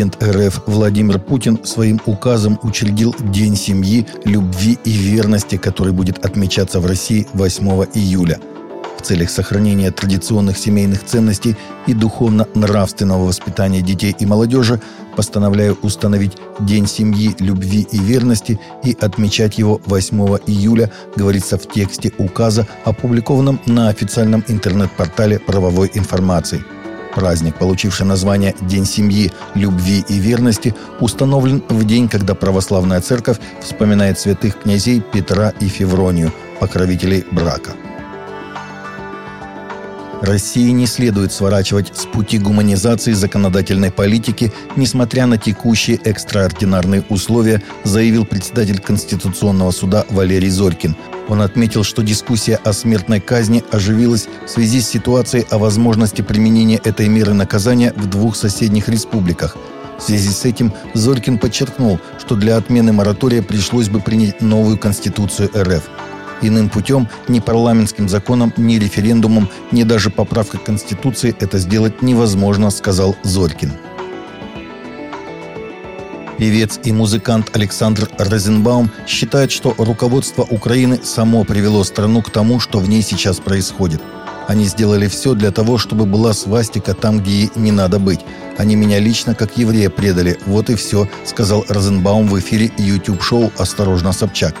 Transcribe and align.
Президент 0.00 0.22
РФ 0.22 0.62
Владимир 0.64 1.18
Путин 1.18 1.62
своим 1.62 2.00
указом 2.06 2.58
учредил 2.62 3.14
День 3.18 3.54
семьи, 3.54 4.06
любви 4.24 4.78
и 4.82 4.92
верности, 4.92 5.58
который 5.58 5.92
будет 5.92 6.24
отмечаться 6.24 6.80
в 6.80 6.86
России 6.86 7.28
8 7.34 7.66
июля. 7.92 8.40
В 8.98 9.02
целях 9.02 9.28
сохранения 9.28 9.90
традиционных 9.90 10.56
семейных 10.56 11.04
ценностей 11.04 11.54
и 11.86 11.92
духовно-нравственного 11.92 13.26
воспитания 13.26 13.82
детей 13.82 14.16
и 14.18 14.24
молодежи 14.24 14.80
постановляю 15.16 15.76
установить 15.82 16.32
День 16.60 16.86
семьи, 16.86 17.36
любви 17.38 17.86
и 17.92 17.98
верности 17.98 18.58
и 18.82 18.96
отмечать 18.98 19.58
его 19.58 19.82
8 19.84 20.18
июля, 20.46 20.90
говорится 21.14 21.58
в 21.58 21.68
тексте 21.68 22.10
указа, 22.16 22.66
опубликованном 22.86 23.60
на 23.66 23.90
официальном 23.90 24.42
интернет-портале 24.48 25.38
правовой 25.38 25.90
информации– 25.92 26.64
Праздник, 27.14 27.56
получивший 27.56 28.06
название 28.06 28.54
День 28.60 28.86
семьи, 28.86 29.32
любви 29.54 30.04
и 30.08 30.18
верности, 30.18 30.74
установлен 31.00 31.62
в 31.68 31.84
день, 31.84 32.08
когда 32.08 32.34
православная 32.34 33.00
церковь 33.00 33.38
вспоминает 33.60 34.18
святых 34.18 34.60
князей 34.60 35.00
Петра 35.00 35.52
и 35.60 35.68
Февронию, 35.68 36.32
покровителей 36.60 37.24
брака. 37.32 37.72
России 40.20 40.70
не 40.70 40.86
следует 40.86 41.32
сворачивать 41.32 41.96
с 41.96 42.04
пути 42.04 42.38
гуманизации 42.38 43.12
законодательной 43.12 43.90
политики, 43.90 44.52
несмотря 44.76 45.26
на 45.26 45.38
текущие 45.38 45.96
экстраординарные 45.96 47.04
условия, 47.08 47.62
заявил 47.84 48.26
председатель 48.26 48.80
Конституционного 48.80 49.70
суда 49.70 50.04
Валерий 50.10 50.50
Зорькин. 50.50 50.96
Он 51.28 51.42
отметил, 51.42 51.84
что 51.84 52.02
дискуссия 52.02 52.56
о 52.56 52.72
смертной 52.72 53.20
казни 53.20 53.64
оживилась 53.70 54.28
в 54.46 54.50
связи 54.50 54.80
с 54.80 54.88
ситуацией 54.88 55.46
о 55.50 55.58
возможности 55.58 56.22
применения 56.22 56.80
этой 56.84 57.08
меры 57.08 57.32
наказания 57.32 57.92
в 57.96 58.06
двух 58.06 58.36
соседних 58.36 58.88
республиках. 58.88 59.56
В 59.98 60.02
связи 60.02 60.30
с 60.30 60.44
этим 60.44 60.72
Зорькин 60.94 61.38
подчеркнул, 61.38 62.00
что 62.18 62.34
для 62.34 62.56
отмены 62.56 62.92
моратория 62.92 63.42
пришлось 63.42 63.88
бы 63.88 64.00
принять 64.00 64.40
новую 64.40 64.78
Конституцию 64.78 65.50
РФ. 65.54 65.88
Иным 66.42 66.68
путем, 66.68 67.08
ни 67.28 67.40
парламентским 67.40 68.08
законом, 68.08 68.52
ни 68.56 68.76
референдумом, 68.76 69.48
ни 69.72 69.82
даже 69.82 70.10
поправкой 70.10 70.60
Конституции 70.60 71.34
это 71.38 71.58
сделать 71.58 72.02
невозможно, 72.02 72.70
сказал 72.70 73.16
Зорькин. 73.22 73.72
Певец 76.38 76.80
и 76.84 76.92
музыкант 76.92 77.50
Александр 77.52 78.08
Розенбаум 78.16 78.90
считает, 79.06 79.52
что 79.52 79.74
руководство 79.76 80.42
Украины 80.42 80.98
само 81.02 81.44
привело 81.44 81.84
страну 81.84 82.22
к 82.22 82.30
тому, 82.30 82.60
что 82.60 82.78
в 82.78 82.88
ней 82.88 83.02
сейчас 83.02 83.40
происходит. 83.40 84.00
Они 84.48 84.64
сделали 84.64 85.06
все 85.06 85.34
для 85.34 85.50
того, 85.50 85.76
чтобы 85.76 86.06
была 86.06 86.32
свастика 86.32 86.94
там, 86.94 87.20
где 87.20 87.30
ей 87.30 87.50
не 87.56 87.72
надо 87.72 87.98
быть. 87.98 88.20
Они 88.56 88.74
меня 88.74 88.98
лично 89.00 89.34
как 89.34 89.58
еврея 89.58 89.90
предали. 89.90 90.38
Вот 90.46 90.70
и 90.70 90.76
все, 90.76 91.08
сказал 91.26 91.66
Розенбаум 91.68 92.26
в 92.26 92.38
эфире 92.40 92.72
YouTube-шоу 92.78 93.52
«Осторожно, 93.58 94.12
Собчак». 94.12 94.54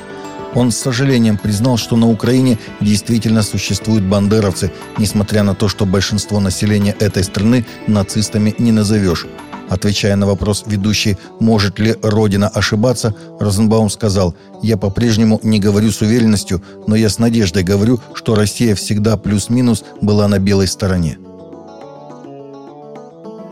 Он 0.54 0.70
с 0.70 0.76
сожалением 0.76 1.38
признал, 1.38 1.76
что 1.76 1.96
на 1.96 2.08
Украине 2.08 2.58
действительно 2.80 3.42
существуют 3.42 4.04
бандеровцы, 4.04 4.72
несмотря 4.98 5.42
на 5.42 5.54
то, 5.54 5.68
что 5.68 5.86
большинство 5.86 6.40
населения 6.40 6.94
этой 6.98 7.22
страны 7.22 7.64
нацистами 7.86 8.54
не 8.58 8.72
назовешь. 8.72 9.26
Отвечая 9.68 10.16
на 10.16 10.26
вопрос 10.26 10.64
ведущий, 10.66 11.16
может 11.38 11.78
ли 11.78 11.94
Родина 12.02 12.48
ошибаться, 12.48 13.14
Розенбаум 13.38 13.88
сказал, 13.88 14.34
«Я 14.62 14.76
по-прежнему 14.76 15.38
не 15.44 15.60
говорю 15.60 15.92
с 15.92 16.00
уверенностью, 16.00 16.60
но 16.88 16.96
я 16.96 17.08
с 17.08 17.20
надеждой 17.20 17.62
говорю, 17.62 18.00
что 18.14 18.34
Россия 18.34 18.74
всегда 18.74 19.16
плюс-минус 19.16 19.84
была 20.00 20.26
на 20.26 20.40
белой 20.40 20.66
стороне». 20.66 21.18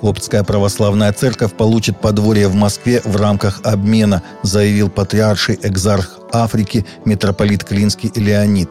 Коптская 0.01 0.45
православная 0.45 1.13
церковь 1.13 1.55
получит 1.55 2.01
подворье 2.01 2.47
в 2.49 2.55
Москве 2.55 3.03
в 3.05 3.17
рамках 3.17 3.61
обмена, 3.65 4.23
заявил 4.43 4.89
патриарший 4.91 5.59
экзарх 5.63 6.19
Африки 6.33 6.87
митрополит 7.05 7.65
Клинский 7.65 8.13
Леонид. 8.15 8.71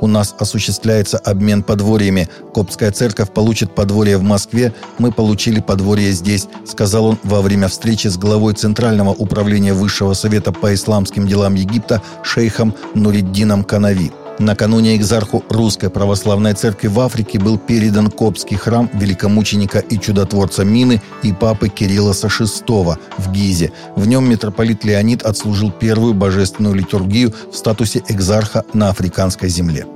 У 0.00 0.08
нас 0.08 0.34
осуществляется 0.38 1.18
обмен 1.18 1.62
подворьями. 1.62 2.28
Коптская 2.52 2.90
церковь 2.90 3.30
получит 3.30 3.74
подворье 3.74 4.18
в 4.18 4.22
Москве, 4.22 4.74
мы 4.98 5.12
получили 5.12 5.60
подворье 5.60 6.10
здесь», 6.12 6.48
сказал 6.66 7.06
он 7.06 7.18
во 7.22 7.40
время 7.40 7.68
встречи 7.68 8.08
с 8.08 8.18
главой 8.18 8.54
Центрального 8.54 9.10
управления 9.10 9.72
Высшего 9.72 10.14
совета 10.14 10.52
по 10.52 10.74
исламским 10.74 11.26
делам 11.26 11.54
Египта 11.54 12.02
шейхом 12.22 12.74
Нуриддином 12.94 13.64
Канави. 13.64 14.12
Накануне 14.38 14.96
экзарху 14.96 15.44
Русской 15.48 15.88
Православной 15.88 16.52
Церкви 16.52 16.88
в 16.88 17.00
Африке 17.00 17.38
был 17.38 17.56
передан 17.56 18.10
Копский 18.10 18.56
храм 18.56 18.90
великомученика 18.92 19.78
и 19.78 19.98
чудотворца 19.98 20.62
Мины 20.62 21.00
и 21.22 21.32
папы 21.32 21.68
Кириллоса 21.68 22.26
VI 22.26 22.98
в 23.16 23.32
Гизе. 23.32 23.72
В 23.96 24.06
нем 24.06 24.28
митрополит 24.28 24.84
Леонид 24.84 25.22
отслужил 25.22 25.70
первую 25.70 26.12
божественную 26.12 26.74
литургию 26.74 27.32
в 27.50 27.56
статусе 27.56 28.02
экзарха 28.08 28.64
на 28.74 28.90
африканской 28.90 29.48
земле. 29.48 29.86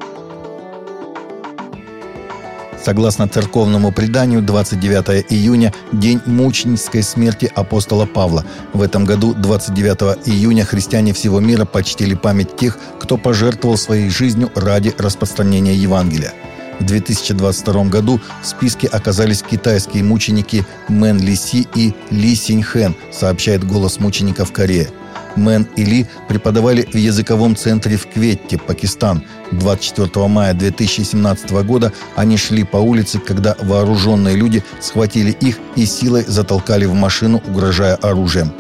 Согласно 2.83 3.29
церковному 3.29 3.93
преданию, 3.93 4.41
29 4.41 5.27
июня– 5.31 5.73
день 5.93 6.21
мученической 6.25 7.03
смерти 7.03 7.51
апостола 7.55 8.07
Павла. 8.07 8.45
В 8.73 8.81
этом 8.81 9.05
году, 9.05 9.35
29 9.35 10.27
июня, 10.27 10.65
христиане 10.65 11.13
всего 11.13 11.41
мира 11.41 11.67
почтили 11.67 12.15
память 12.15 12.57
тех, 12.57 12.79
кто 12.99 13.19
пожертвовал 13.19 13.77
своей 13.77 14.09
жизнью 14.09 14.51
ради 14.55 14.95
распространения 14.97 15.75
Евангелия. 15.75 16.33
В 16.81 16.85
2022 16.85 17.85
году 17.85 18.21
в 18.43 18.47
списке 18.47 18.89
оказались 18.89 19.43
китайские 19.43 20.03
мученики 20.03 20.65
Мэн 20.89 21.19
Ли 21.19 21.37
Си 21.37 21.69
и 21.75 21.95
Ли 22.11 22.35
Синьхэн, 22.35 22.97
сообщает 23.13 23.65
«Голос 23.65 24.01
мучеников 24.01 24.51
Корея». 24.51 24.89
Мэн 25.37 25.69
и 25.77 25.85
Ли 25.85 26.07
преподавали 26.27 26.83
в 26.91 26.97
языковом 26.97 27.55
центре 27.55 27.97
в 27.97 28.07
Кветте, 28.07 28.59
Пакистан. 28.59 29.23
24 29.53 30.27
мая 30.27 30.55
2017 30.55 31.51
года 31.65 31.93
они 32.17 32.37
шли 32.37 32.65
по 32.65 32.79
улице, 32.79 33.19
когда 33.19 33.57
вооруженные 33.61 34.35
люди 34.35 34.65
схватили 34.81 35.31
их 35.33 35.59
и 35.77 35.85
силой 35.85 36.25
затолкали 36.27 36.87
в 36.87 36.95
машину, 36.95 37.43
угрожая 37.47 37.97
оружием. 37.97 38.53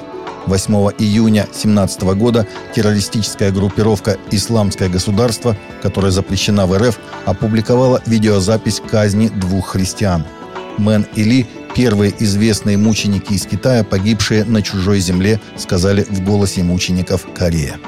8 0.46 0.74
июня 0.98 1.42
2017 1.44 2.02
года 2.16 2.46
террористическая 2.74 3.50
группировка 3.50 4.18
«Исламское 4.30 4.88
государство», 4.88 5.56
которая 5.82 6.10
запрещена 6.10 6.66
в 6.66 6.76
РФ, 6.76 6.98
опубликовала 7.26 8.02
видеозапись 8.06 8.82
казни 8.90 9.28
двух 9.28 9.68
христиан. 9.68 10.24
Мэн 10.78 11.06
и 11.14 11.24
Ли 11.24 11.46
Первые 11.74 12.12
известные 12.18 12.76
мученики 12.76 13.32
из 13.32 13.46
Китая, 13.46 13.84
погибшие 13.84 14.44
на 14.44 14.60
чужой 14.62 14.98
земле, 14.98 15.40
сказали 15.56 16.02
в 16.02 16.22
голосе 16.24 16.62
мучеников 16.62 17.26
Корея. 17.32 17.78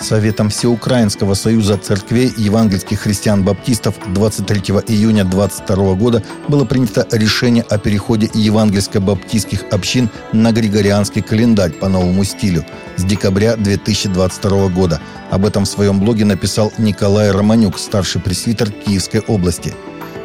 Советом 0.00 0.50
Всеукраинского 0.50 1.34
союза 1.34 1.78
церквей 1.78 2.32
евангельских 2.36 3.00
христиан-баптистов 3.00 3.94
23 4.08 4.60
июня 4.88 5.24
22 5.24 5.94
года 5.94 6.22
было 6.48 6.64
принято 6.64 7.06
решение 7.10 7.64
о 7.68 7.78
переходе 7.78 8.26
евангельско-баптистских 8.34 9.68
общин 9.70 10.10
на 10.32 10.52
григорианский 10.52 11.22
календарь 11.22 11.72
по 11.72 11.88
новому 11.88 12.24
стилю 12.24 12.64
с 12.96 13.04
декабря 13.04 13.56
2022 13.56 14.68
года. 14.68 15.00
Об 15.30 15.46
этом 15.46 15.64
в 15.64 15.68
своем 15.68 16.00
блоге 16.00 16.24
написал 16.24 16.72
Николай 16.76 17.30
Романюк, 17.30 17.78
старший 17.78 18.20
пресвитер 18.20 18.70
Киевской 18.70 19.20
области– 19.20 19.72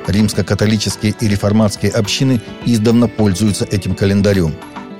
Римско-католические 0.09 1.15
и 1.19 1.27
реформатские 1.27 1.91
общины 1.91 2.41
издавна 2.65 3.07
пользуются 3.07 3.65
этим 3.65 3.95
календарем. 3.95 4.55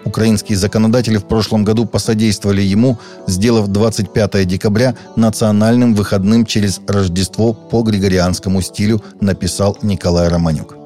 Украинские 0.09 0.57
законодатели 0.57 1.17
в 1.17 1.25
прошлом 1.25 1.63
году 1.63 1.85
посодействовали 1.85 2.63
ему, 2.63 2.97
сделав 3.27 3.67
25 3.67 4.47
декабря 4.47 4.95
национальным 5.15 5.93
выходным 5.93 6.47
через 6.47 6.81
Рождество 6.87 7.53
по 7.53 7.83
григорианскому 7.83 8.61
стилю, 8.61 9.03
написал 9.21 9.77
Николай 9.83 10.27
Романюк. 10.27 10.78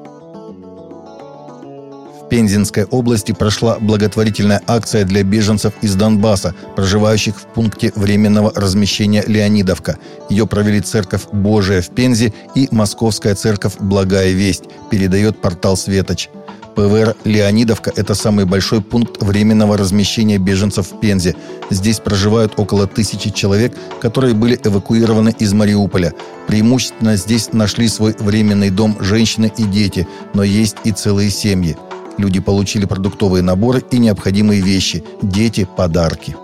Пензенской 2.34 2.82
области 2.86 3.30
прошла 3.30 3.78
благотворительная 3.78 4.60
акция 4.66 5.04
для 5.04 5.22
беженцев 5.22 5.72
из 5.82 5.94
Донбасса, 5.94 6.52
проживающих 6.74 7.36
в 7.36 7.44
пункте 7.44 7.92
временного 7.94 8.52
размещения 8.56 9.22
Леонидовка. 9.24 9.98
Ее 10.28 10.44
провели 10.44 10.80
Церковь 10.80 11.28
Божия 11.30 11.80
в 11.80 11.90
Пензе 11.90 12.34
и 12.56 12.66
Московская 12.72 13.36
Церковь 13.36 13.74
Благая 13.78 14.32
Весть, 14.32 14.64
передает 14.90 15.40
портал 15.40 15.76
«Светоч». 15.76 16.28
ПВР 16.74 17.14
«Леонидовка»– 17.22 17.92
это 17.96 18.16
самый 18.16 18.46
большой 18.46 18.82
пункт 18.82 19.22
временного 19.22 19.76
размещения 19.76 20.38
беженцев 20.38 20.90
в 20.90 20.98
Пензе. 20.98 21.36
Здесь 21.70 22.00
проживают 22.00 22.54
около 22.56 22.88
тысячи 22.88 23.30
человек, 23.30 23.76
которые 24.00 24.34
были 24.34 24.58
эвакуированы 24.64 25.32
из 25.38 25.52
Мариуполя. 25.52 26.12
Преимущественно 26.48 27.14
здесь 27.14 27.52
нашли 27.52 27.86
свой 27.86 28.16
временный 28.18 28.70
дом 28.70 28.96
женщины 28.98 29.52
и 29.56 29.62
дети, 29.62 30.08
но 30.34 30.42
есть 30.42 30.78
и 30.82 30.90
целые 30.90 31.30
семьи. 31.30 31.76
Люди 32.18 32.40
получили 32.40 32.84
продуктовые 32.84 33.42
наборы 33.42 33.82
и 33.90 33.98
необходимые 33.98 34.60
вещи, 34.60 35.04
дети– 35.22 35.66
подарки. 35.76 36.36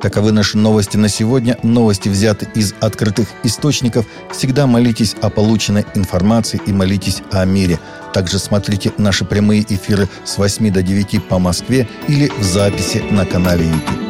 Таковы 0.00 0.32
наши 0.32 0.56
новости 0.56 0.96
на 0.96 1.08
сегодня. 1.08 1.58
Новости 1.62 2.08
взяты 2.08 2.48
из 2.54 2.74
открытых 2.80 3.28
источников. 3.42 4.06
Всегда 4.32 4.66
молитесь 4.66 5.14
о 5.20 5.28
полученной 5.28 5.84
информации 5.94 6.60
и 6.66 6.72
молитесь 6.72 7.22
о 7.32 7.44
мире. 7.44 7.78
Также 8.14 8.38
смотрите 8.38 8.92
наши 8.96 9.26
прямые 9.26 9.62
эфиры 9.62 10.08
с 10.24 10.38
8 10.38 10.72
до 10.72 10.82
9 10.82 11.22
по 11.24 11.38
Москве 11.38 11.86
или 12.08 12.32
в 12.38 12.42
записи 12.42 13.04
на 13.10 13.26
канале 13.26 13.66
YouTube. 13.66 14.09